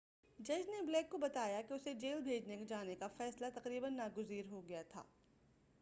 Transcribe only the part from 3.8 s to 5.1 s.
ناگزیر ہو گیا تھا